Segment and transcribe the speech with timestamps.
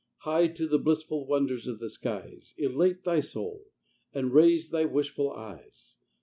[0.21, 3.67] High to the blissful wonders of the skies Elate thy soul,
[4.15, 5.97] and raise thy wishful eyes.